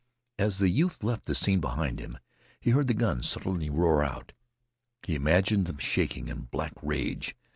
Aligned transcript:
As 0.39 0.57
the 0.57 0.69
youth 0.69 1.03
left 1.03 1.27
the 1.27 1.35
scene 1.35 1.59
behind 1.61 1.99
him, 1.99 2.17
he 2.59 2.71
heard 2.71 2.87
the 2.87 2.95
guns 2.95 3.29
suddenly 3.29 3.69
roar 3.69 4.03
out. 4.03 4.31
He 5.03 5.13
imagined 5.13 5.67
them 5.67 5.77
shaking 5.77 6.27
in 6.27 6.45
black 6.49 6.73
rage. 6.81 7.35